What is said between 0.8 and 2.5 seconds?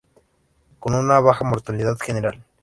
una baja mortalidad general.